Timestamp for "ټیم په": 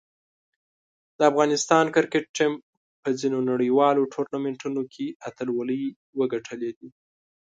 2.37-3.09